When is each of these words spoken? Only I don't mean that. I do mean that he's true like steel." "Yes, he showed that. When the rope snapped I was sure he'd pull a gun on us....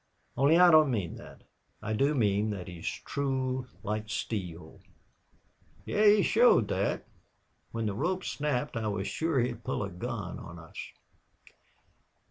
Only 0.35 0.57
I 0.57 0.71
don't 0.71 0.89
mean 0.89 1.13
that. 1.17 1.43
I 1.79 1.93
do 1.93 2.15
mean 2.15 2.49
that 2.49 2.67
he's 2.67 2.87
true 2.87 3.67
like 3.83 4.09
steel." 4.09 4.79
"Yes, 5.85 6.07
he 6.07 6.23
showed 6.23 6.69
that. 6.69 7.05
When 7.71 7.85
the 7.85 7.93
rope 7.93 8.23
snapped 8.23 8.75
I 8.75 8.87
was 8.87 9.07
sure 9.07 9.39
he'd 9.39 9.63
pull 9.63 9.83
a 9.83 9.91
gun 9.91 10.39
on 10.39 10.57
us.... 10.57 10.77